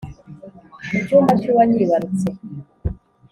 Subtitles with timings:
[0.93, 2.27] mu cyumba cy’uwanyibarutse